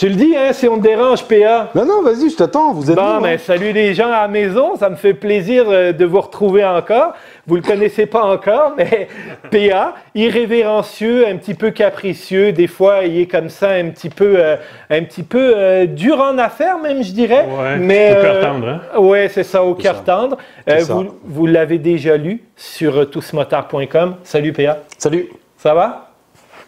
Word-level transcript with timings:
Tu 0.00 0.08
le 0.08 0.14
dis, 0.14 0.34
hein, 0.34 0.54
si 0.54 0.66
on 0.66 0.78
te 0.78 0.82
dérange, 0.82 1.24
PA. 1.24 1.68
Non, 1.74 1.84
non, 1.84 2.00
vas-y, 2.00 2.30
je 2.30 2.36
t'attends. 2.36 2.72
Vous 2.72 2.90
êtes 2.90 2.96
Bon, 2.96 3.20
ben, 3.20 3.34
hein. 3.34 3.36
salut 3.36 3.70
les 3.70 3.92
gens 3.92 4.06
à 4.06 4.22
la 4.22 4.28
maison. 4.28 4.74
Ça 4.76 4.88
me 4.88 4.96
fait 4.96 5.12
plaisir 5.12 5.66
euh, 5.68 5.92
de 5.92 6.06
vous 6.06 6.22
retrouver 6.22 6.64
encore. 6.64 7.12
Vous 7.46 7.56
le 7.56 7.60
connaissez 7.60 8.06
pas 8.06 8.22
encore, 8.22 8.72
mais 8.78 9.08
PA, 9.50 9.92
irrévérencieux, 10.14 11.28
un 11.28 11.36
petit 11.36 11.52
peu 11.52 11.70
capricieux. 11.70 12.50
Des 12.52 12.66
fois, 12.66 13.04
il 13.04 13.20
est 13.20 13.26
comme 13.26 13.50
ça, 13.50 13.72
un 13.72 13.90
petit 13.90 14.08
peu, 14.08 14.36
euh, 14.38 14.56
un 14.88 15.02
petit 15.02 15.22
peu 15.22 15.52
euh, 15.54 15.84
dur 15.84 16.18
en 16.18 16.38
affaires, 16.38 16.78
même, 16.78 17.04
je 17.04 17.12
dirais. 17.12 17.46
Ouais, 17.46 17.76
mais, 17.76 18.16
au 18.16 18.22
cœur 18.22 18.40
tendre, 18.40 18.68
hein? 18.68 18.98
Ouais, 18.98 19.28
c'est 19.28 19.44
ça, 19.44 19.62
au 19.62 19.74
cœur 19.74 19.96
ça. 19.96 20.00
tendre. 20.00 20.38
Euh, 20.70 20.82
vous 20.88 21.08
vous 21.24 21.46
l'avez 21.46 21.76
déjà 21.76 22.16
lu 22.16 22.42
sur 22.56 23.10
tousmotard.com. 23.10 24.16
Salut 24.22 24.54
PA. 24.54 24.78
Salut. 24.96 25.28
Ça 25.58 25.74
va? 25.74 26.09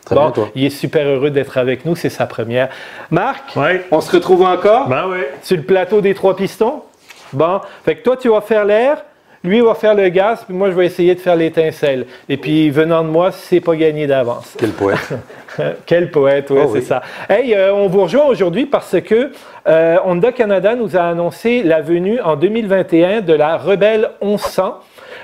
Très 0.04 0.14
bon, 0.14 0.22
bien, 0.22 0.30
toi. 0.32 0.48
il 0.54 0.64
est 0.64 0.70
super 0.70 1.06
heureux 1.06 1.30
d'être 1.30 1.56
avec 1.58 1.84
nous, 1.84 1.94
c'est 1.96 2.10
sa 2.10 2.26
première. 2.26 2.68
Marc, 3.10 3.54
Ouais. 3.56 3.84
on 3.90 4.00
se 4.00 4.10
retrouve 4.12 4.42
encore? 4.42 4.88
Ben 4.88 5.04
oui. 5.10 5.18
sur 5.42 5.56
le 5.56 5.62
plateau 5.62 6.00
des 6.00 6.14
trois 6.14 6.34
pistons? 6.36 6.82
Bon, 7.32 7.60
fait 7.84 7.96
que 7.96 8.02
toi, 8.02 8.16
tu 8.16 8.28
vas 8.28 8.40
faire 8.40 8.64
l'air, 8.64 9.04
lui 9.44 9.58
il 9.58 9.62
va 9.62 9.74
faire 9.74 9.94
le 9.94 10.08
gaz, 10.08 10.44
puis 10.46 10.54
moi, 10.54 10.70
je 10.70 10.74
vais 10.76 10.86
essayer 10.86 11.14
de 11.14 11.20
faire 11.20 11.34
l'étincelle. 11.36 12.06
Et 12.28 12.36
puis, 12.36 12.68
venant 12.70 13.02
de 13.04 13.08
moi, 13.08 13.30
c'est 13.32 13.60
pas 13.60 13.74
gagné 13.76 14.06
d'avance. 14.06 14.54
Quel 14.58 14.70
poète. 14.72 15.08
Quel 15.86 16.10
poète, 16.10 16.50
oui, 16.50 16.58
Oh 16.62 16.68
c'est 16.72 16.78
oui. 16.80 16.84
ça. 16.84 17.02
Hey, 17.28 17.54
euh, 17.54 17.72
on 17.74 17.86
vous 17.88 18.02
rejoint 18.02 18.24
aujourd'hui 18.26 18.66
parce 18.66 19.00
que 19.00 19.32
euh, 19.68 19.96
Honda 20.04 20.32
Canada 20.32 20.74
nous 20.74 20.96
a 20.96 21.02
annoncé 21.02 21.62
la 21.62 21.80
venue 21.80 22.20
en 22.20 22.36
2021 22.36 23.20
de 23.20 23.32
la 23.34 23.56
Rebelle 23.56 24.10
1100. 24.22 24.78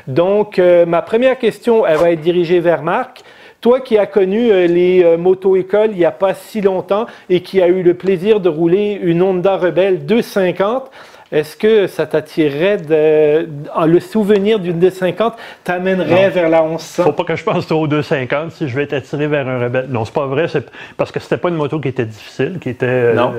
Donc, 0.07 0.59
euh, 0.59 0.87
ma 0.87 1.03
première 1.03 1.39
question, 1.39 1.87
elle 1.87 1.97
va 1.97 2.11
être 2.13 2.21
dirigée 2.21 2.61
vers 2.61 2.83
Marc. 2.83 3.23
Toi 3.61 3.81
qui 3.81 3.99
as 3.99 4.07
connu 4.07 4.53
euh, 4.53 4.69
les 4.69 5.03
euh, 5.03 5.19
moto-écoles 5.19 5.91
il 5.91 5.99
n'y 5.99 6.05
a 6.05 6.13
pas 6.13 6.33
si 6.33 6.61
longtemps 6.61 7.07
et 7.29 7.43
qui 7.43 7.61
a 7.61 7.67
eu 7.67 7.83
le 7.83 7.95
plaisir 7.95 8.39
de 8.39 8.49
rouler 8.49 8.97
une 9.03 9.21
Honda 9.21 9.57
Rebelle 9.57 10.07
250, 10.07 10.89
est-ce 11.31 11.57
que 11.57 11.87
ça 11.87 12.07
t'attirerait 12.07 12.79
de, 12.79 13.49
le 13.87 14.01
souvenir 14.01 14.59
d'une 14.59 14.79
250 14.79 15.35
t'amènerait 15.65 16.27
Non. 16.29 16.31
vers 16.31 16.49
la 16.49 16.63
1100? 16.63 17.03
Faut 17.05 17.13
pas 17.13 17.25
que 17.25 17.37
je 17.37 17.45
pense 17.45 17.67
trop 17.67 17.83
aux 17.83 17.87
250 17.87 18.53
si 18.53 18.69
je 18.69 18.75
vais 18.75 18.85
être 18.85 18.95
attiré 18.95 19.27
vers 19.27 19.47
un 19.47 19.59
rebelle. 19.59 19.87
Non, 19.91 20.05
c'est 20.05 20.15
pas 20.15 20.27
vrai. 20.27 20.49
C'est 20.49 20.67
parce 20.97 21.13
que 21.13 21.21
c'était 21.21 21.37
pas 21.37 21.49
une 21.51 21.57
moto 21.57 21.81
qui 21.81 21.89
était 21.89 22.07
difficile, 22.07 22.59
qui 22.61 22.71
était. 22.71 22.87
euh, 22.87 23.15
Non. 23.15 23.33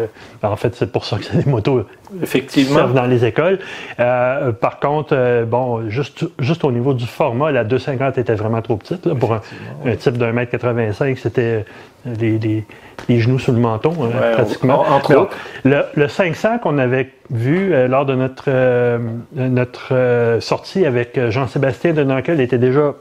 en 0.44 0.56
fait, 0.56 0.76
c'est 0.76 0.92
pour 0.92 1.06
ça 1.06 1.18
que 1.18 1.24
c'est 1.26 1.44
des 1.44 1.50
motos 1.50 1.82
qui 2.12 2.24
Effectivement. 2.24 2.76
servent 2.76 2.94
dans 2.94 3.06
les 3.06 3.26
écoles. 3.26 3.60
Euh, 4.00 4.52
par 4.52 4.80
contre, 4.80 5.10
euh, 5.14 5.46
bon, 5.46 5.90
juste, 5.90 6.26
juste 6.40 6.64
au 6.64 6.72
niveau 6.72 6.94
du 6.94 7.06
format, 7.08 7.52
la 7.52 7.64
250 7.64 8.18
était 8.18 8.36
vraiment 8.36 8.62
trop 8.62 8.78
petite. 8.78 9.06
là, 9.06 9.16
pour 9.16 9.34
un, 9.34 9.42
un 9.86 9.96
type 9.96 10.18
d'un 10.18 10.32
mètre 10.32 10.52
85, 10.52 11.18
c'était 11.18 11.66
euh, 12.08 12.14
les, 12.20 12.38
les- 12.38 12.66
les 13.08 13.20
genoux 13.20 13.40
sous 13.40 13.52
le 13.54 13.60
menton, 13.60 13.94
hein, 14.02 14.08
Ouais, 14.22 14.32
pratiquement. 14.34 14.82
en- 14.82 14.96
entre 14.96 15.16
autres. 15.16 15.36
Le, 15.64 15.84
le 15.96 16.08
500 16.08 16.60
qu'on 16.60 16.78
avait 16.78 17.10
vu 17.32 17.74
euh, 17.74 17.88
lors 17.88 18.06
de 18.06 18.16
notre, 18.16 18.46
euh, 18.48 18.98
notre 19.36 19.94
euh, 19.94 20.40
sortie 20.42 20.86
avec 20.86 21.20
Jean-Sébastien 21.30 21.94
de 21.94 22.04
Nankel 22.04 22.40
était 22.42 22.58
déjà 22.58 22.96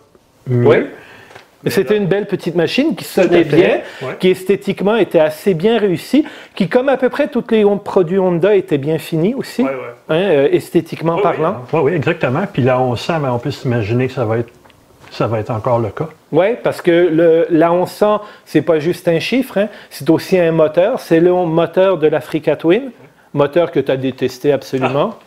mieux. 0.47 0.67
Oui. 0.69 0.77
Mais 1.65 1.71
c'était 1.71 1.97
une 1.97 2.07
belle 2.07 2.27
petite 2.27 2.55
machine 2.55 2.95
qui 2.95 3.03
sonnait 3.05 3.43
bien, 3.43 3.81
Ouais. 4.01 4.15
qui 4.21 4.29
esthétiquement 4.31 4.95
était 4.95 5.19
assez 5.19 5.55
bien 5.55 5.79
réussie, 5.79 6.25
qui, 6.55 6.69
comme 6.69 6.89
à 6.89 6.97
peu 6.97 7.09
près 7.09 7.27
tous 7.27 7.43
les 7.51 7.65
produits 7.85 8.21
Honda, 8.21 8.55
était 8.55 8.79
bien 8.79 8.99
fini 8.99 9.35
aussi, 9.35 9.63
Ouais, 9.65 9.71
ouais. 9.71 10.17
hein, 10.17 10.49
esthétiquement 10.53 11.17
Oui, 11.17 11.23
parlant. 11.23 11.57
Oui, 11.73 11.81
oui, 11.83 11.93
exactement. 11.95 12.45
Puis 12.53 12.63
là, 12.63 12.81
on 12.81 12.95
sent, 12.95 13.15
mais 13.21 13.29
on 13.29 13.41
peut 13.41 13.51
s'imaginer 13.51 14.07
que 14.07 14.13
ça 14.13 14.25
va 14.25 14.39
être 14.39 14.53
ça 15.11 15.27
va 15.27 15.41
être 15.41 15.51
encore 15.51 15.79
le 15.79 15.89
cas. 15.89 16.07
Oui, 16.33 16.49
parce 16.63 16.83
que 16.83 16.91
le, 17.11 17.47
la 17.51 17.71
1100, 17.71 18.21
c'est 18.45 18.61
pas 18.61 18.79
juste 18.79 19.09
un 19.09 19.19
chiffre, 19.21 19.57
hein, 19.57 19.69
c'est 19.89 20.09
aussi 20.11 20.39
un 20.39 20.53
moteur. 20.53 21.01
C'est 21.01 21.19
le 21.19 21.33
moteur 21.33 21.97
de 21.97 22.07
l'Africa 22.07 22.57
Twin, 22.57 22.91
moteur 23.35 23.71
que 23.71 23.81
tu 23.81 23.91
as 23.91 23.97
détesté 23.97 24.53
absolument. 24.53 25.19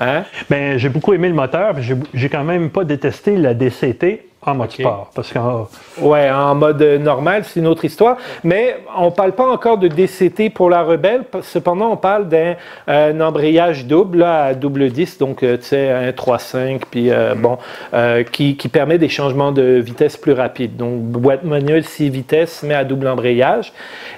Hein? 0.00 0.24
Ben, 0.48 0.78
j'ai 0.78 0.88
beaucoup 0.88 1.12
aimé 1.12 1.28
le 1.28 1.34
moteur, 1.34 1.76
j'ai 2.14 2.28
quand 2.28 2.44
même 2.44 2.70
pas 2.70 2.84
détesté 2.84 3.36
la 3.36 3.54
DCT 3.54 4.29
en 4.42 4.54
mode 4.54 4.70
sport. 4.70 5.10
Parce 5.14 5.32
qu'en 5.32 5.68
Ouais, 5.98 6.30
en 6.30 6.54
mode 6.54 6.80
euh, 6.80 6.98
normal, 6.98 7.44
c'est 7.44 7.60
une 7.60 7.66
autre 7.66 7.84
histoire. 7.84 8.16
Mais 8.42 8.78
on 8.96 9.06
ne 9.06 9.10
parle 9.10 9.32
pas 9.32 9.46
encore 9.46 9.76
de 9.76 9.86
DCT 9.88 10.50
pour 10.50 10.70
la 10.70 10.82
Rebelle. 10.82 11.24
Cependant, 11.42 11.90
on 11.90 11.96
parle 11.96 12.28
d'un 12.28 12.54
un 12.86 13.20
embrayage 13.20 13.84
double, 13.86 14.18
là, 14.18 14.44
à 14.44 14.54
double 14.54 14.90
10, 14.90 15.18
donc 15.18 15.42
euh, 15.42 15.56
tu 15.58 15.64
sais, 15.64 15.90
un 15.90 16.10
3.5, 16.10 16.82
puis 16.90 17.10
euh, 17.10 17.34
bon, 17.34 17.58
euh, 17.92 18.22
qui, 18.22 18.56
qui 18.56 18.68
permet 18.68 18.98
des 18.98 19.08
changements 19.08 19.52
de 19.52 19.62
vitesse 19.62 20.16
plus 20.16 20.32
rapides. 20.32 20.76
Donc, 20.76 21.02
boîte 21.02 21.44
manuelle 21.44 21.84
6 21.84 22.08
vitesses, 22.08 22.62
mais 22.62 22.74
à 22.74 22.84
double 22.84 23.08
embrayage. 23.08 23.72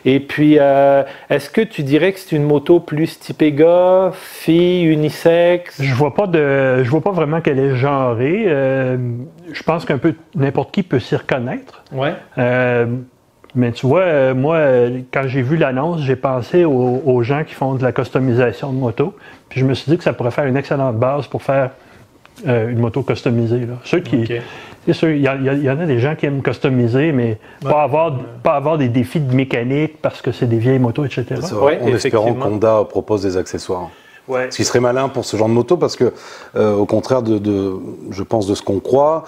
Et 0.04 0.20
puis, 0.20 0.56
euh, 0.58 1.02
est-ce 1.30 1.50
que 1.50 1.60
tu 1.60 1.82
dirais 1.82 2.12
que 2.12 2.18
c'est 2.18 2.34
une 2.36 2.44
moto 2.44 2.80
plus 2.80 3.18
typée 3.18 3.52
gars, 3.52 4.10
fille, 4.14 4.84
unisexe? 4.84 5.80
Je 5.80 5.94
vois 5.94 6.14
pas 6.14 6.26
de, 6.26 6.82
je 6.82 6.90
vois 6.90 7.00
pas 7.00 7.12
vraiment 7.12 7.40
qu'elle 7.40 7.58
est 7.58 7.76
genrée. 7.76 8.44
Euh, 8.46 8.96
je 9.52 9.62
pense 9.62 9.84
qu'un 9.84 9.98
peu 9.98 10.11
n'importe 10.34 10.72
qui 10.72 10.82
peut 10.82 10.98
s'y 11.00 11.16
reconnaître. 11.16 11.82
Ouais. 11.92 12.14
Euh, 12.38 12.86
mais 13.54 13.72
tu 13.72 13.86
vois, 13.86 14.00
euh, 14.00 14.34
moi, 14.34 14.58
quand 15.12 15.24
j'ai 15.26 15.42
vu 15.42 15.56
l'annonce, 15.56 16.00
j'ai 16.02 16.16
pensé 16.16 16.64
aux, 16.64 17.02
aux 17.04 17.22
gens 17.22 17.44
qui 17.44 17.54
font 17.54 17.74
de 17.74 17.82
la 17.82 17.92
customisation 17.92 18.72
de 18.72 18.78
moto. 18.78 19.14
Puis 19.48 19.60
je 19.60 19.66
me 19.66 19.74
suis 19.74 19.90
dit 19.90 19.98
que 19.98 20.04
ça 20.04 20.12
pourrait 20.14 20.30
faire 20.30 20.46
une 20.46 20.56
excellente 20.56 20.96
base 20.96 21.26
pour 21.26 21.42
faire 21.42 21.70
euh, 22.48 22.70
une 22.70 22.78
moto 22.78 23.02
customisée. 23.02 23.66
là. 23.66 23.74
Ceux 23.84 24.00
qui, 24.00 24.24
il 24.86 25.20
y, 25.20 25.70
en 25.70 25.78
a 25.80 25.86
des 25.86 25.98
gens 25.98 26.14
qui 26.16 26.26
aiment 26.26 26.42
customiser, 26.42 27.12
mais 27.12 27.38
pas, 27.60 27.82
avoir, 27.82 28.16
pas 28.42 28.54
avoir 28.54 28.78
des 28.78 28.88
défis 28.88 29.20
de 29.20 29.34
mécanique 29.34 30.00
parce 30.00 30.22
que 30.22 30.32
c'est 30.32 30.46
des 30.46 30.58
vieilles 30.58 30.78
motos, 30.78 31.04
etc. 31.04 31.26
Ouais, 31.60 31.78
en 31.82 31.88
espérant 31.88 32.32
qu'Honda 32.34 32.82
propose 32.88 33.22
des 33.22 33.36
accessoires. 33.36 33.90
Ouais. 34.28 34.46
Ce 34.50 34.56
qui 34.56 34.64
serait 34.64 34.80
malin 34.80 35.08
pour 35.08 35.24
ce 35.24 35.36
genre 35.36 35.48
de 35.48 35.52
moto, 35.52 35.76
parce 35.76 35.96
que, 35.96 36.12
euh, 36.56 36.74
au 36.74 36.86
contraire 36.86 37.22
de, 37.22 37.38
de- 37.38 37.74
je 38.10 38.22
pense, 38.22 38.46
de 38.46 38.54
ce 38.54 38.62
qu'on 38.62 38.78
croit, 38.80 39.24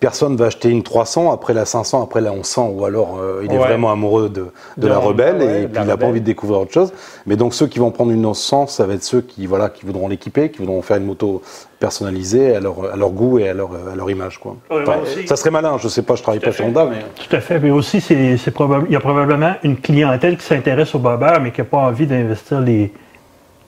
personne 0.00 0.36
va 0.36 0.46
acheter 0.46 0.68
une 0.70 0.82
300 0.82 1.32
après 1.32 1.54
la 1.54 1.64
500, 1.64 2.02
après 2.02 2.20
la 2.20 2.32
1100, 2.32 2.68
ou 2.70 2.84
alors 2.84 3.18
euh, 3.20 3.42
il 3.44 3.52
est 3.52 3.58
Ouais. 3.58 3.64
vraiment 3.66 3.90
amoureux 3.90 4.28
de, 4.28 4.46
de 4.76 4.82
De 4.82 4.88
la 4.88 4.98
Rebelle 4.98 5.36
ouais, 5.38 5.62
et 5.62 5.68
puis 5.68 5.80
il 5.82 5.86
n'a 5.86 5.96
pas 5.96 6.06
envie 6.06 6.20
de 6.20 6.26
découvrir 6.26 6.60
autre 6.60 6.72
chose. 6.72 6.92
Mais 7.26 7.36
donc 7.36 7.54
ceux 7.54 7.66
qui 7.66 7.78
vont 7.78 7.90
prendre 7.90 8.10
une 8.10 8.20
1100, 8.22 8.66
ça 8.68 8.86
va 8.86 8.94
être 8.94 9.02
ceux 9.04 9.20
qui, 9.20 9.46
voilà, 9.46 9.68
qui 9.68 9.84
voudront 9.86 10.08
l'équiper, 10.08 10.50
qui 10.50 10.58
voudront 10.58 10.82
faire 10.82 10.96
une 10.96 11.04
moto 11.06 11.42
personnalisée 11.78 12.56
à 12.56 12.60
leur, 12.60 12.92
à 12.92 12.96
leur 12.96 13.10
goût 13.10 13.38
et 13.38 13.48
à 13.48 13.54
leur, 13.54 13.70
à 13.92 13.94
leur 13.94 14.10
image. 14.10 14.38
Quoi. 14.38 14.56
Ouais, 14.70 14.82
Enfin, 14.82 14.98
ça 15.26 15.36
serait 15.36 15.50
malin, 15.50 15.76
je 15.78 15.88
sais 15.88 16.02
pas, 16.02 16.14
je 16.16 16.22
travaille 16.22 16.40
Tout 16.40 16.44
pas 16.46 16.50
à 16.50 16.52
chez 16.52 16.62
fait. 16.64 16.68
Honda, 16.68 16.86
mais 16.86 16.96
Tout 17.28 17.36
à 17.36 17.40
fait. 17.40 17.60
Mais 17.60 17.70
aussi, 17.70 18.00
c'est, 18.00 18.36
c'est 18.36 18.50
probable, 18.50 18.86
il 18.88 18.92
y 18.92 18.96
a 18.96 19.00
probablement 19.00 19.54
une 19.62 19.76
clientèle 19.76 20.36
qui 20.36 20.44
s'intéresse 20.44 20.94
au 20.94 20.98
bobber, 20.98 21.34
mais 21.40 21.52
qui 21.52 21.60
n'a 21.60 21.66
pas 21.66 21.78
envie 21.78 22.06
d'investir 22.06 22.60
les, 22.60 22.92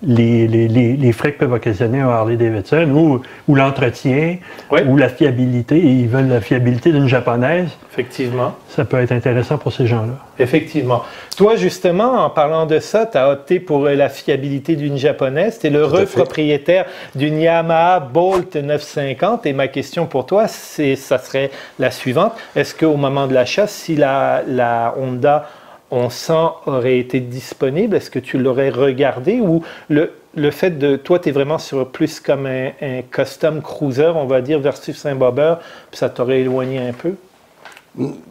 les, 0.02 0.48
les, 0.48 0.68
les, 0.68 0.96
les 0.96 1.12
frais 1.12 1.32
que 1.32 1.38
peuvent 1.40 1.52
occasionner 1.52 2.00
un 2.00 2.08
Harley 2.08 2.36
Davidson 2.36 2.90
ou, 2.90 3.22
ou 3.48 3.54
l'entretien 3.54 4.38
ou 4.86 4.96
la 4.96 5.08
fiabilité. 5.08 5.78
Ils 5.78 6.08
veulent 6.08 6.28
la 6.28 6.40
fiabilité 6.40 6.92
d'une 6.92 7.08
japonaise. 7.08 7.68
Effectivement. 7.92 8.54
Ça 8.68 8.84
peut 8.84 8.98
être 9.00 9.12
intéressant 9.12 9.58
pour 9.58 9.72
ces 9.72 9.86
gens-là. 9.86 10.14
Effectivement. 10.38 11.02
Toi, 11.36 11.56
justement, 11.56 12.24
en 12.24 12.30
parlant 12.30 12.66
de 12.66 12.78
ça, 12.78 13.04
tu 13.04 13.18
as 13.18 13.30
opté 13.30 13.60
pour 13.60 13.84
la 13.84 14.08
fiabilité 14.08 14.76
d'une 14.76 14.96
japonaise. 14.96 15.58
Tu 15.58 15.66
es 15.66 15.70
fait. 15.70 16.06
propriétaire 16.06 16.86
d'une 17.14 17.40
Yamaha 17.40 18.00
Bolt 18.00 18.56
950. 18.56 19.44
Et 19.46 19.52
ma 19.52 19.68
question 19.68 20.06
pour 20.06 20.24
toi, 20.24 20.48
c'est, 20.48 20.96
ça 20.96 21.18
serait 21.18 21.50
la 21.78 21.90
suivante. 21.90 22.32
Est-ce 22.56 22.74
qu'au 22.74 22.96
moment 22.96 23.26
de 23.26 23.34
l'achat, 23.34 23.66
si 23.66 23.96
la, 23.96 24.42
la 24.46 24.94
Honda 24.98 25.48
1100 25.92 26.56
aurait 26.66 26.98
été 26.98 27.20
disponible, 27.20 27.96
est-ce 27.96 28.10
que 28.10 28.18
tu 28.18 28.38
l'aurais 28.38 28.70
regardé? 28.70 29.40
Ou 29.40 29.62
le, 29.88 30.12
le 30.34 30.50
fait 30.50 30.78
de. 30.78 30.96
Toi, 30.96 31.18
tu 31.18 31.28
es 31.28 31.32
vraiment 31.32 31.58
sur 31.58 31.88
plus 31.88 32.20
comme 32.20 32.46
un, 32.46 33.02
custom 33.10 33.62
cruiser, 33.62 34.12
on 34.14 34.26
va 34.26 34.40
dire, 34.40 34.60
versus 34.60 35.04
un 35.06 35.14
bobber, 35.14 35.56
puis 35.90 35.98
ça 35.98 36.08
t'aurait 36.08 36.40
éloigné 36.40 36.78
un 36.78 36.92
peu? 36.92 37.14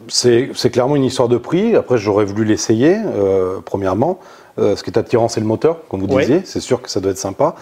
C'est 0.08 0.50
c'est 0.54 0.70
clairement 0.70 0.96
une 0.96 1.04
histoire 1.04 1.28
de 1.28 1.36
prix. 1.36 1.76
Après, 1.76 1.98
j'aurais 1.98 2.24
voulu 2.24 2.44
l'essayer, 2.44 2.96
euh, 2.96 3.60
premièrement. 3.64 4.18
Euh, 4.60 4.76
ce 4.76 4.82
qui 4.82 4.90
est 4.90 4.98
attirant, 4.98 5.28
c'est 5.28 5.40
le 5.40 5.46
moteur, 5.46 5.78
comme 5.88 6.00
vous 6.00 6.06
Ouais. 6.14 6.22
disiez. 6.22 6.42
C'est 6.44 6.60
sûr 6.60 6.82
que 6.82 6.90
ça 6.90 7.00
doit 7.00 7.12
être 7.12 7.18
sympa. 7.18 7.54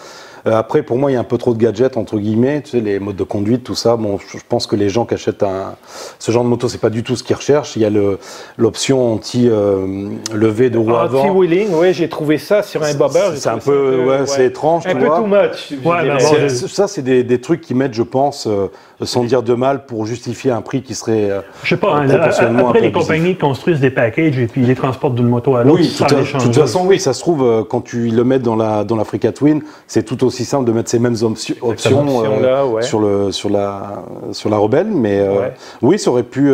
Euh, 0.47 0.53
après, 0.57 0.83
pour 0.83 0.97
moi, 0.97 1.11
il 1.11 1.15
y 1.15 1.17
a 1.17 1.19
un 1.19 1.23
peu 1.25 1.37
trop 1.37 1.53
de 1.53 1.57
gadgets, 1.57 1.97
entre 1.97 2.17
guillemets. 2.17 2.61
Tu 2.61 2.71
sais, 2.71 2.79
les 2.79 2.99
modes 2.99 3.15
de 3.17 3.23
conduite, 3.23 3.63
tout 3.63 3.75
ça. 3.75 3.95
Bon, 3.97 4.17
je 4.19 4.37
pense 4.47 4.67
que 4.67 4.75
les 4.77 4.87
gens 4.89 5.05
qui 5.05 5.13
achètent 5.13 5.43
un, 5.43 5.75
ce 6.17 6.31
genre 6.31 6.43
de 6.43 6.49
moto, 6.49 6.67
c'est 6.69 6.77
pas 6.77 6.89
du 6.89 7.03
tout 7.03 7.15
ce 7.17 7.23
qu'ils 7.23 7.35
recherchent. 7.35 7.75
Il 7.75 7.81
y 7.81 7.85
a 7.85 7.89
le- 7.89 8.19
l'option 8.57 9.13
anti-levé 9.13 10.69
de 10.69 10.77
roue 10.77 10.95
avant. 10.95 11.21
Anti-wheeling, 11.21 11.67
oui, 11.73 11.93
j'ai 11.93 12.09
trouvé 12.09 12.37
ça 12.37 12.63
sur 12.63 12.83
un 12.83 12.93
bobber. 12.93 13.31
C'est 13.35 13.49
un 13.49 13.57
peu, 13.57 14.05
ouais, 14.05 14.25
c'est 14.25 14.45
étrange, 14.45 14.85
Un 14.87 14.91
tu 14.91 14.97
peu 14.99 15.05
vois. 15.05 15.17
too 15.19 15.25
much. 15.25 15.73
Ouais, 15.85 16.09
bon, 16.09 16.49
ça, 16.67 16.87
c'est 16.87 17.01
des, 17.01 17.23
des 17.23 17.41
trucs 17.41 17.61
qui 17.61 17.73
mettent, 17.73 17.93
je 17.93 18.03
pense, 18.03 18.47
euh, 18.47 18.67
sans 19.03 19.23
dire 19.23 19.43
de 19.43 19.53
mal, 19.53 19.85
pour 19.85 20.05
justifier 20.05 20.51
un 20.51 20.61
prix 20.61 20.81
qui 20.81 20.95
serait. 20.95 21.29
euh, 21.31 21.41
Je 21.63 21.69
sais 21.69 21.77
pas, 21.77 22.01
Proportionnellement 22.01 22.69
après 22.69 22.69
un 22.69 22.73
peu 22.73 22.79
les 22.81 22.87
abusif. 22.87 23.07
compagnies 23.07 23.35
construisent 23.35 23.79
des 23.79 23.91
packages 23.91 24.37
et 24.37 24.47
puis 24.47 24.61
ils 24.61 24.67
les 24.67 24.75
transportent 24.75 25.15
d'une 25.15 25.27
moto 25.27 25.55
à 25.55 25.63
l'autre 25.63 25.79
Oui, 25.79 25.87
de 25.87 26.39
toute 26.43 26.55
façon, 26.55 26.85
oui, 26.89 26.99
ça 26.99 27.13
se 27.13 27.19
trouve, 27.19 27.43
euh, 27.43 27.63
quand 27.63 27.81
tu 27.81 28.09
le 28.09 28.23
mets 28.23 28.39
dans 28.39 28.55
la 28.55 28.83
dans 28.83 28.95
l'Africa 28.95 29.31
Twin, 29.31 29.61
c'est 29.87 30.03
tout 30.03 30.23
aussi 30.23 30.43
simple 30.45 30.65
de 30.65 30.71
mettre 30.71 30.89
ces 30.89 30.99
mêmes 30.99 31.15
options, 31.21 31.55
options 31.61 32.23
euh, 32.23 32.65
ouais. 32.65 32.81
sur 32.81 32.99
le 32.99 33.31
sur 33.31 33.49
la 33.49 34.03
sur 34.31 34.49
la 34.49 34.57
Rebelle, 34.57 34.87
mais 34.87 35.19
euh, 35.19 35.39
Ouais. 35.39 35.53
oui, 35.81 35.99
ça 35.99 36.09
aurait 36.11 36.23
pu 36.23 36.51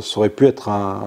ça 0.00 0.18
aurait 0.18 0.28
pu 0.28 0.46
être 0.46 0.68
un 0.68 1.00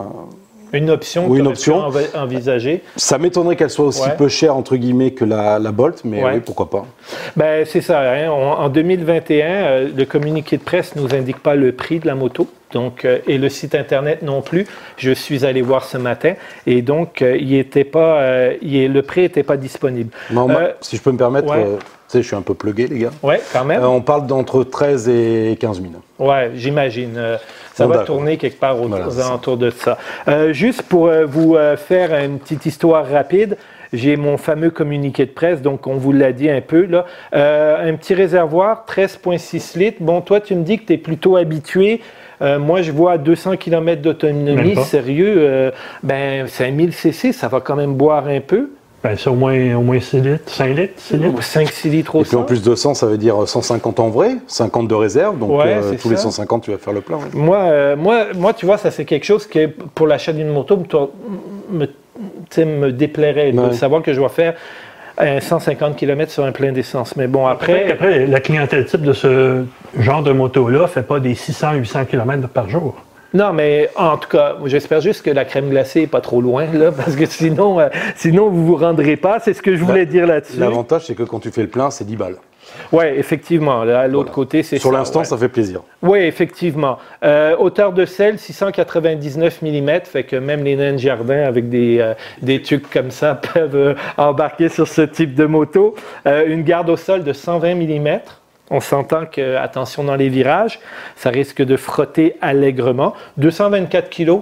Une 0.76 0.90
option 0.90 1.26
Oui, 1.28 1.40
une 1.40 1.48
option. 1.48 1.84
envisager. 2.16 2.82
Ça 2.98 3.18
m'étonnerait 3.18 3.56
qu'elle 3.56 3.70
soit 3.70 3.86
aussi 3.86 4.02
Ouais. 4.02 4.16
peu 4.18 4.28
chère, 4.28 4.56
entre 4.56 4.76
guillemets, 4.76 5.12
que 5.12 5.24
la, 5.26 5.58
la 5.60 5.72
Bolt, 5.72 6.02
mais 6.04 6.24
Ouais. 6.24 6.32
oui, 6.36 6.40
pourquoi 6.46 6.70
pas. 6.70 6.86
Ben, 7.38 7.66
c'est 7.66 7.82
ça. 7.82 8.02
hein. 8.02 8.30
On- 8.30 8.52
en 8.64 8.70
2021, 8.70 9.46
euh, 9.48 9.90
le 9.96 10.06
communiqué 10.06 10.58
de 10.58 10.64
presse 10.64 10.96
nous 10.96 11.14
indique 11.16 11.40
pas 11.40 11.56
le 11.56 11.72
prix 11.72 12.00
de 12.00 12.08
la 12.08 12.16
moto. 12.16 12.48
Donc, 12.74 13.06
euh, 13.06 13.20
et 13.28 13.38
le 13.38 13.48
site 13.48 13.74
internet 13.74 14.22
non 14.22 14.42
plus. 14.42 14.66
Je 14.98 15.12
suis 15.12 15.46
allé 15.46 15.62
voir 15.62 15.86
ce 15.86 15.98
matin 15.98 16.34
et 16.68 16.82
donc 16.82 17.22
euh, 17.22 17.38
il 17.40 17.54
était 17.56 17.86
pas, 17.86 18.50
il 18.62 18.76
est- 18.76 18.88
le 18.90 19.02
prix 19.02 19.22
n'était 19.22 19.44
pas 19.44 19.56
disponible. 19.56 20.10
Non, 20.32 20.48
moi, 20.50 20.72
si 20.82 20.98
je 20.98 21.02
peux 21.02 21.12
me 21.12 21.18
permettre, 21.18 21.48
ouais. 21.50 21.66
Tu 22.08 22.12
sais, 22.18 22.22
je 22.22 22.28
suis 22.28 22.36
un 22.36 22.42
peu 22.42 22.54
plugué, 22.54 22.88
les 22.88 23.00
gars. 23.00 23.10
Ouais, 23.24 23.42
quand 23.52 23.66
même. 23.66 23.82
Euh, 23.82 23.88
on 23.88 24.02
parle 24.02 24.28
d'entre 24.28 24.64
13 24.64 25.10
et 25.10 25.58
15 25.60 25.82
000. 25.82 25.94
Ouais, 26.20 26.52
j'imagine. 26.56 27.14
Euh, 27.18 27.38
ça 27.74 27.88
Bon, 27.88 27.94
va 27.94 28.04
tourner 28.04 28.38
quelque 28.38 28.60
part 28.60 28.80
aux, 28.82 28.88
Voilà, 28.88 29.08
aux 29.08 29.20
alentours 29.20 29.58
de 29.58 29.70
ça. 29.70 29.98
Euh, 30.28 30.54
juste 30.54 30.84
pour 30.84 31.08
euh, 31.08 31.26
vous 31.26 31.56
euh, 31.56 31.76
faire 31.78 32.14
une 32.24 32.40
petite 32.40 32.66
histoire 32.66 33.08
rapide, 33.10 33.58
j'ai 33.92 34.16
mon 34.18 34.38
fameux 34.38 34.70
communiqué 34.72 35.26
de 35.26 35.32
presse, 35.32 35.62
donc 35.62 35.88
on 35.88 35.96
vous 35.96 36.12
l'a 36.12 36.32
dit 36.32 36.50
un 36.50 36.62
peu. 36.62 36.86
Là. 36.86 37.06
Euh, 37.34 37.90
un 37.92 37.96
petit 37.96 38.14
réservoir, 38.14 38.86
13,6 38.88 39.78
litres. 39.78 39.98
Bon, 40.02 40.22
toi, 40.22 40.40
tu 40.40 40.56
me 40.56 40.64
dis 40.64 40.78
que 40.80 40.86
tu 40.86 40.94
es 40.94 40.98
plutôt 40.98 41.36
habitué. 41.38 42.02
Euh, 42.42 42.60
moi, 42.60 42.82
je 42.82 42.92
vois 42.92 43.18
200 43.18 43.56
km 43.58 44.02
d'autonomie, 44.02 44.76
sérieux. 44.84 45.36
euh, 45.38 45.72
ben, 46.04 46.48
5000 46.48 46.94
cc, 46.94 47.32
ça 47.32 47.48
va 47.48 47.62
quand 47.62 47.76
même 47.76 47.94
boire 47.96 48.28
un 48.28 48.42
peu. 48.42 48.72
Ben, 49.08 49.16
c'est 49.18 49.30
au 49.30 49.36
moins, 49.36 49.76
au 49.76 49.82
moins 49.82 50.00
6 50.00 50.20
litres, 50.22 50.44
5 50.52 50.66
litres, 50.76 50.94
6 50.98 51.18
litres. 51.18 51.42
5-6 51.42 51.90
litres 51.92 52.16
au 52.16 52.22
Et 52.22 52.24
puis 52.24 52.36
en 52.36 52.40
100. 52.40 52.46
plus 52.46 52.64
de 52.64 52.74
100, 52.74 52.94
ça 52.96 53.06
veut 53.06 53.20
dire 53.20 53.36
150 53.48 54.00
en 54.00 54.10
vrai, 54.10 54.38
50 54.48 54.88
de 54.88 54.96
réserve, 54.96 55.38
donc 55.38 55.52
Ouais, 55.60 55.66
euh, 55.76 55.92
c'est 55.92 55.98
tous 55.98 56.10
les 56.10 56.16
ça. 56.16 56.24
150, 56.24 56.64
tu 56.64 56.72
vas 56.72 56.78
faire 56.80 56.94
le 56.94 57.02
plein. 57.02 57.18
ouais. 57.18 57.24
Moi, 57.34 57.58
euh, 57.58 57.96
moi, 57.96 58.26
moi, 58.36 58.54
tu 58.54 58.66
vois, 58.66 58.78
ça 58.80 58.90
c'est 58.90 59.06
quelque 59.06 59.26
chose 59.26 59.46
que 59.46 59.68
pour 59.68 60.08
l'achat 60.08 60.34
d'une 60.34 60.50
moto 60.50 60.78
me, 60.78 60.84
me, 61.80 61.86
tu 61.86 61.92
sais, 62.50 62.66
me 62.66 62.92
déplairait 62.92 63.52
de 63.52 63.60
Ouais. 63.60 63.74
savoir 63.74 64.02
que 64.02 64.12
je 64.12 64.18
dois 64.18 64.30
faire 64.30 64.56
euh, 65.22 65.40
150 65.40 65.96
km 65.96 66.32
sur 66.32 66.44
un 66.44 66.52
plein 66.52 66.72
d'essence. 66.72 67.16
Mais 67.16 67.28
bon, 67.28 67.46
Après, 67.46 67.92
après, 67.92 67.92
après, 67.94 68.26
la 68.28 68.40
clientèle 68.40 68.86
type 68.86 69.02
de 69.04 69.14
ce 69.14 69.64
genre 70.00 70.24
de 70.24 70.32
moto-là 70.32 70.82
ne 70.82 70.88
fait 70.88 71.04
pas 71.04 71.20
des 71.20 71.36
600-800 71.36 72.08
km 72.08 72.48
par 72.50 72.70
jour. 72.70 72.96
Non, 73.36 73.52
mais 73.52 73.90
en 73.98 74.16
tout 74.18 74.30
cas, 74.30 74.56
j'espère 74.66 75.02
juste 75.02 75.22
que 75.22 75.30
la 75.30 75.44
crème 75.44 75.70
glacée 75.70 76.02
n'est 76.02 76.08
pas 76.08 76.22
trop 76.22 76.40
loin, 76.40 76.68
là, 76.74 76.90
parce 76.98 77.18
que 77.18 77.26
sinon, 77.26 77.82
euh, 77.82 77.90
sinon 78.16 78.50
vous 78.50 78.66
vous 78.66 78.78
rendrez 78.78 79.18
pas. 79.18 79.40
C'est 79.42 79.54
ce 79.54 79.62
que 79.62 79.76
je 79.76 79.84
voulais 79.84 80.06
dire 80.06 80.26
là-dessus. 80.26 80.58
L'avantage, 80.58 81.08
c'est 81.08 81.16
que 81.16 81.24
quand 81.24 81.42
tu 81.42 81.52
fais 81.52 81.64
le 81.64 81.68
plein, 81.68 81.92
c'est 81.92 82.06
10 82.06 82.16
balles. 82.16 82.38
Oui, 82.94 83.04
effectivement. 83.06 83.84
Là, 83.84 84.00
à 84.00 84.08
l'autre 84.08 84.32
Voilà. 84.32 84.36
côté, 84.36 84.64
c'est 84.64 84.78
Sur 84.78 84.92
ça, 84.92 84.98
l'instant, 84.98 85.20
ouais. 85.20 85.26
ça 85.26 85.38
fait 85.38 85.50
plaisir. 85.50 85.82
Oui, 86.02 86.20
effectivement. 86.20 86.98
Euh, 87.26 87.58
hauteur 87.60 87.92
de 87.92 88.06
sel, 88.06 88.40
699 88.40 89.62
mm, 89.62 89.90
fait 90.06 90.24
que 90.24 90.38
même 90.38 90.64
les 90.64 90.78
nains 90.78 90.94
de 90.94 90.98
jardin 90.98 91.44
avec 91.44 91.68
des, 91.68 92.00
euh, 92.00 92.14
des 92.42 92.62
trucs 92.62 92.90
comme 92.90 93.12
ça 93.12 93.36
peuvent 93.54 93.98
embarquer 94.16 94.70
sur 94.70 94.88
ce 94.88 95.02
type 95.02 95.36
de 95.36 95.46
moto. 95.46 95.94
Une 96.26 96.64
garde 96.64 96.90
au 96.90 96.96
sol 96.98 97.24
de 97.26 97.34
120 97.34 97.76
mm. 97.76 98.20
On 98.72 98.80
s'entend 98.80 99.26
que, 99.26 99.56
attention 99.58 100.04
dans 100.04 100.16
les 100.16 100.30
virages, 100.30 100.80
ça 101.16 101.30
risque 101.30 101.62
de 101.62 101.78
frotter 101.78 102.36
allègrement. 102.42 103.14
224 103.38 104.10
kg, 104.10 104.40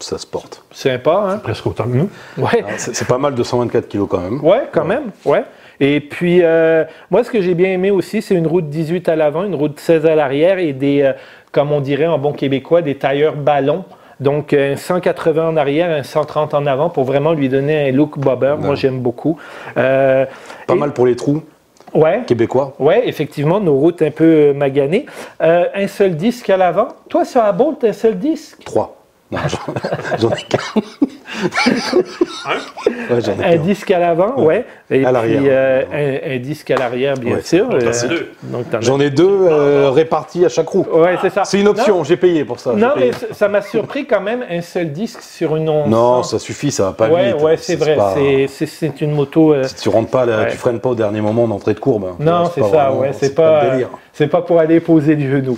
Ça 0.00 0.18
se 0.18 0.26
porte. 0.26 0.62
sympa, 0.70 1.24
hein? 1.26 1.38
Presque 1.38 1.66
autant 1.66 1.84
que 1.84 1.96
nous. 1.96 2.10
Ouais. 2.36 2.62
Ah, 2.66 2.72
C'est 2.76 2.94
c'est 2.94 3.08
pas 3.08 3.18
mal 3.18 3.34
de 3.34 3.42
124 3.42 3.88
kilos 3.88 4.06
quand 4.10 4.20
même. 4.20 4.44
Ouais, 4.44 4.64
quand 4.70 4.84
même, 4.84 5.10
ouais. 5.24 5.44
Et 5.80 6.00
puis, 6.00 6.40
euh, 6.42 6.84
moi, 7.10 7.22
ce 7.24 7.30
que 7.30 7.40
j'ai 7.40 7.54
bien 7.54 7.70
aimé 7.70 7.90
aussi, 7.90 8.20
c'est 8.20 8.34
une 8.34 8.46
route 8.48 8.68
18 8.68 9.08
à 9.08 9.16
l'avant, 9.16 9.44
une 9.44 9.54
route 9.54 9.78
16 9.78 10.04
à 10.06 10.14
l'arrière 10.14 10.58
et 10.58 10.72
des, 10.72 11.02
euh, 11.02 11.12
comme 11.52 11.70
on 11.72 11.80
dirait 11.80 12.06
en 12.06 12.18
bon 12.18 12.32
québécois, 12.32 12.82
des 12.82 12.96
tailleurs 12.96 13.36
ballons. 13.36 13.84
Donc, 14.20 14.52
un 14.52 14.74
180 14.76 15.48
en 15.48 15.56
arrière, 15.56 15.96
un 15.96 16.02
130 16.02 16.52
en 16.52 16.66
avant 16.66 16.90
pour 16.90 17.04
vraiment 17.04 17.32
lui 17.32 17.48
donner 17.48 17.88
un 17.88 17.92
look 17.92 18.18
bobber. 18.18 18.56
Moi, 18.58 18.74
j'aime 18.74 18.98
beaucoup. 18.98 19.38
Euh, 19.76 20.26
Pas 20.66 20.74
et- 20.74 20.76
mal 20.78 20.92
pour 20.92 21.06
les 21.06 21.14
trous 21.14 21.42
Ouais. 21.94 22.22
québécois. 22.26 22.74
Ouais, 22.78 23.08
effectivement, 23.08 23.60
nos 23.60 23.76
routes 23.76 24.02
un 24.02 24.10
peu 24.10 24.52
maganées. 24.52 25.06
Euh, 25.42 25.66
un 25.74 25.86
seul 25.88 26.16
disque 26.16 26.50
à 26.50 26.56
l'avant. 26.56 26.88
Toi, 27.08 27.24
sur 27.24 27.42
la 27.42 27.52
Bolt, 27.52 27.82
un 27.84 27.92
seul 27.92 28.18
disque? 28.18 28.62
3. 28.64 28.97
Non, 29.30 29.38
j'en- 30.18 30.30
ai 30.30 30.42
qu'un. 30.42 30.58
Ai 33.42 33.54
Un 33.54 33.56
disque 33.58 33.90
à 33.90 33.98
l'avant, 33.98 34.40
ouais. 34.42 34.64
Et 34.90 35.04
À 35.04 35.08
puis, 35.08 35.12
l'arrière. 35.12 35.42
euh, 35.46 35.82
un, 36.30 36.34
un 36.34 36.38
disque 36.38 36.70
à 36.70 36.76
l'arrière, 36.76 37.14
bien 37.18 37.34
Ouais, 37.36 37.42
sûr. 37.42 37.68
Euh, 37.70 37.92
J'en 38.80 38.98
ai 39.00 39.10
deux 39.10 39.28
euh, 39.28 39.90
répartis 39.90 40.44
à 40.44 40.48
chaque 40.48 40.68
roue. 40.68 40.86
Ouais, 40.92 41.16
c'est 41.20 41.30
ça. 41.30 41.44
C'est 41.44 41.60
une 41.60 41.68
option, 41.68 42.02
j'ai 42.04 42.16
payé 42.16 42.44
pour 42.44 42.58
ça. 42.58 42.72
Non, 42.72 42.92
mais 42.96 43.10
ça 43.32 43.48
m'a 43.48 43.60
surpris 43.62 44.06
quand 44.06 44.20
même 44.22 44.44
un 44.50 44.62
seul 44.62 44.92
disque 44.92 45.20
sur 45.22 45.56
une 45.56 45.64
1100. 45.66 45.88
Non, 45.88 46.22
ça 46.22 46.38
suffit, 46.38 46.70
ça 46.70 46.84
va 46.84 46.92
pas 46.92 47.08
Ouais, 47.08 47.32
vite. 47.32 47.42
ouais, 47.42 47.56
c'est 47.58 47.76
vrai. 47.76 47.96
pas- 47.96 48.14
C'est- 48.14 48.46
C'est 48.48 48.66
c'est 48.66 49.00
une 49.02 49.12
moto. 49.12 49.52
euh, 49.52 49.64
Si 49.64 49.74
tu 49.76 49.88
rentres 49.90 50.10
pas, 50.10 50.24
là, 50.24 50.38
Ouais. 50.44 50.50
tu 50.50 50.56
freines 50.56 50.80
pas 50.80 50.88
au 50.90 50.94
dernier 50.94 51.20
moment 51.20 51.44
en 51.44 51.50
entrée 51.50 51.74
de 51.74 51.80
courbe. 51.80 52.04
hein. 52.08 52.16
Non, 52.18 52.50
c'est 52.54 52.62
ça, 52.62 52.66
vraiment- 52.66 52.98
ouais. 53.00 53.10
C'est 53.12 53.34
pas, 53.34 53.62
c'est 54.12 54.28
pas 54.28 54.40
pour 54.42 54.58
aller 54.58 54.80
poser 54.80 55.16
du 55.16 55.30
genou. 55.30 55.56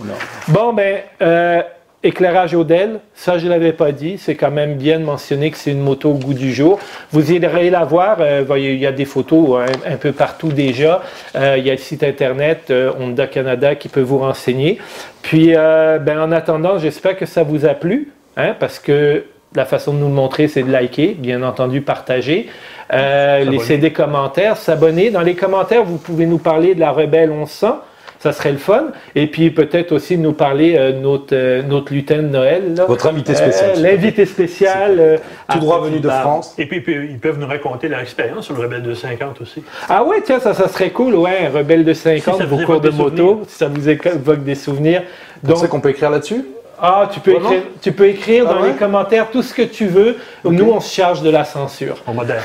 Bon, 0.49 0.73
ben, 0.73 0.99
euh, 1.23 1.63
éclairage 2.03 2.55
Odell, 2.55 3.01
ça 3.15 3.39
je 3.39 3.47
l'avais 3.49 3.73
pas 3.73 3.93
dit. 3.93 4.17
C'est 4.19 4.35
quand 4.35 4.51
même 4.51 4.77
bien 4.77 4.99
de 4.99 5.05
mentionner 5.05 5.51
que 5.51 5.59
c'est 5.59 5.71
une 5.71 5.81
moto 5.81 6.11
au 6.11 6.15
goût 6.15 6.35
du 6.35 6.53
jour. 6.53 6.79
Vous 7.11 7.33
irez 7.33 7.71
la 7.71 7.85
voir. 7.85 8.19
euh, 8.21 8.43
voyez, 8.47 8.73
il 8.73 8.81
y 8.81 8.87
a 8.87 8.93
des 8.93 9.05
photos 9.05 9.61
hein, 9.61 9.73
un, 9.87 9.97
peu 9.97 10.13
partout 10.13 10.49
déjà. 10.49 11.03
Euh, 11.37 11.57
il 11.59 11.67
y 11.67 11.71
a 11.71 11.75
le 11.75 11.79
site 11.79 12.03
internet 12.03 12.71
euh, 12.71 12.93
Honda 12.99 13.27
Canada 13.27 13.75
qui 13.75 13.89
peut 13.89 14.01
vous 14.01 14.19
renseigner. 14.19 14.79
Puis, 15.23 15.53
euh, 15.55 15.99
ben, 15.99 16.21
en 16.21 16.33
attendant, 16.33 16.79
j'espère 16.79 17.17
que 17.17 17.27
ça 17.27 17.43
vous 17.43 17.67
a 17.67 17.75
plu, 17.75 18.13
hein, 18.37 18.55
parce 18.59 18.79
que 18.79 19.25
la 19.55 19.65
façon 19.65 19.93
de 19.93 19.99
nous 19.99 20.09
le 20.09 20.15
montrer, 20.15 20.49
c'est 20.49 20.63
de 20.63 20.71
liker, 20.71 21.17
bien 21.19 21.43
entendu, 21.43 21.81
partager, 21.81 22.49
euh, 22.93 23.45
laisser 23.45 23.79
des 23.79 23.93
commentaires, 23.93 24.57
s'abonner. 24.57 25.11
Dans 25.11 25.23
les 25.23 25.35
commentaires, 25.35 25.85
vous 25.85 25.99
pouvez 25.99 26.27
nous 26.27 26.39
parler 26.39 26.75
de 26.75 26.81
la 26.81 26.93
Rebelle 26.93 27.31
1100. 27.31 27.81
Ça 28.23 28.33
serait 28.33 28.53
le 28.53 28.59
fun. 28.59 28.89
Et 29.15 29.27
puis 29.29 29.51
peut-être 29.51 29.93
aussi 29.93 30.17
de 30.19 30.23
nous 30.23 30.35
parler 30.35 30.77
euh, 30.77 30.93
de 30.93 30.99
notre, 30.99 31.35
euh, 31.35 31.63
notre 31.63 31.93
lutin 31.93 32.19
de 32.19 32.29
Noël. 32.29 32.75
là. 32.77 32.85
Votre 32.85 33.07
invité 33.09 33.35
spécial. 33.35 33.71
Euh, 33.77 33.81
L'invité 33.81 34.27
spécial. 34.27 34.97
euh, 35.01 35.17
Tout 35.51 35.59
droit 35.59 35.81
venu 35.81 36.01
de. 36.01 36.09
France. 36.11 36.55
Et 36.59 36.67
puis, 36.67 36.77
ils 36.79 36.83
peuvent- 36.83 37.05
ils 37.11 37.19
peuvent 37.19 37.39
nous 37.39 37.47
raconter 37.47 37.89
leur 37.89 38.01
expérience 38.01 38.45
sur 38.45 38.55
le 38.55 38.61
Rebelle 38.63 38.83
250 38.83 39.41
aussi. 39.41 39.63
Ah 39.89 40.05
ouais, 40.05 40.19
tiens, 40.23 40.39
ça, 40.39 40.53
ça 40.53 40.69
serait 40.69 40.91
cool. 40.91 41.15
Ouais, 41.15 41.47
un 41.47 41.51
rebelle 41.51 41.85
de 41.85 41.95
50, 41.95 42.41
Si 42.43 42.47
vos 42.47 42.59
cours 42.59 42.81
de 42.83 42.91
moto, 42.91 43.17
souvenirs. 43.17 43.37
si 43.49 43.57
ça 43.57 43.69
vous 43.69 43.89
évoque 43.89 44.45
des 44.45 44.55
souvenirs. 44.55 45.03
Tu 45.43 45.47
Donc, 45.49 45.57
sais 45.59 45.69
qu'on 45.69 45.81
peut 45.81 45.89
écrire 45.91 46.11
là-dessus? 46.11 46.45
Ah, 46.83 47.09
tu 47.13 47.21
peux, 47.21 47.33
Vraiment 47.33 47.51
écrire, 47.51 47.63
tu 47.83 47.93
peux 47.93 48.09
écrire 48.09 48.45
Ah 48.49 48.55
dans 48.55 48.63
ouais 48.63 48.69
les 48.69 48.75
commentaires 48.75 49.31
tout 49.31 49.43
ce 49.43 49.53
que 49.53 49.63
tu 49.63 49.87
veux. 49.87 50.17
Nous, 50.45 50.65
on 50.65 50.81
se 50.81 50.95
charge 50.95 51.23
de 51.23 51.31
la 51.31 51.45
censure. 51.45 51.97
On 52.07 52.15
modère. 52.15 52.43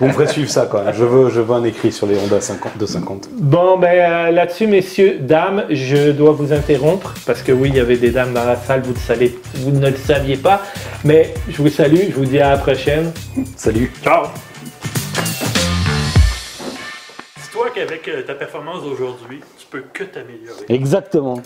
Vous 0.00 0.06
me 0.06 0.12
ferez 0.12 0.26
suivre 0.26 0.50
ça 0.50 0.66
quand 0.70 0.82
même. 0.82 0.94
Je 0.94 1.04
veux, 1.04 1.28
je 1.30 1.40
veux 1.40 1.54
un 1.54 1.64
écrit 1.64 1.92
sur 1.92 2.06
les 2.06 2.18
Honda 2.18 2.40
50, 2.40 2.78
250. 2.78 3.28
Bon, 3.32 3.78
ben 3.78 3.88
euh, 3.88 4.30
là-dessus, 4.30 4.66
messieurs, 4.66 5.18
dames, 5.20 5.64
je 5.70 6.12
dois 6.12 6.32
vous 6.32 6.52
interrompre 6.52 7.14
parce 7.26 7.42
que 7.42 7.52
oui, 7.52 7.68
il 7.68 7.76
y 7.76 7.80
avait 7.80 7.96
des 7.96 8.10
dames 8.10 8.32
dans 8.32 8.44
la 8.44 8.56
salle, 8.56 8.82
vous, 8.82 8.94
le 8.94 8.98
savez, 8.98 9.38
vous 9.54 9.70
ne 9.70 9.90
le 9.90 9.96
saviez 9.96 10.36
pas. 10.36 10.62
Mais 11.04 11.34
je 11.48 11.60
vous 11.62 11.68
salue, 11.68 12.08
je 12.10 12.14
vous 12.14 12.24
dis 12.24 12.40
à 12.40 12.50
la 12.50 12.58
prochaine. 12.58 13.12
Salut. 13.56 13.92
Ciao! 14.02 14.24
Dis-toi 17.36 17.66
qu'avec 17.74 18.08
euh, 18.08 18.22
ta 18.22 18.34
performance 18.34 18.82
d'aujourd'hui, 18.82 19.40
tu 19.58 19.66
peux 19.66 19.82
que 19.92 20.04
t'améliorer. 20.04 20.64
Exactement. 20.68 21.42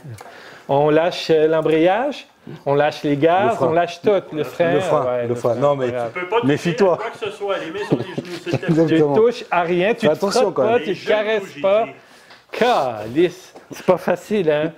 On 0.68 0.90
lâche 0.90 1.28
euh, 1.30 1.48
l'embrayage, 1.48 2.26
on 2.66 2.74
lâche 2.74 3.02
les 3.02 3.16
gaz, 3.16 3.56
Le 3.60 3.66
on 3.66 3.72
lâche 3.72 4.00
tout. 4.00 4.10
Le 4.32 4.44
frein. 4.44 4.72
Le 4.74 4.80
frein, 4.80 5.04
ouais, 5.04 5.26
le 5.26 5.34
frein. 5.34 5.54
Non, 5.56 5.74
mais-. 5.76 5.88
Tu 6.12 6.20
peux 6.20 6.28
pas 6.28 6.36
Méfie-toi. 6.44 6.94
à 6.94 6.96
quoi 6.96 7.10
que 7.10 7.18
ce 7.18 7.30
soit. 7.30 7.56
Les 7.58 7.70
mains 7.70 7.86
sur 7.86 7.96
les 7.98 8.04
genoux, 8.04 8.14
s'il 8.42 8.52
te 8.52 8.56
plaît. 8.56 8.58
Tu 8.66 8.72
Exactement. 8.82 9.14
touches 9.16 9.44
à 9.50 9.62
rien, 9.62 9.94
tu 9.94 10.06
Fais 10.06 10.14
te 10.14 10.20
pas, 10.52 10.78
tu 10.78 10.94
genoux, 10.94 11.08
caresses 11.08 11.60
pas. 11.60 11.86
Calice, 12.50 13.54
c'est 13.70 13.86
pas 13.86 13.96
facile, 13.96 14.50
hein? 14.50 14.72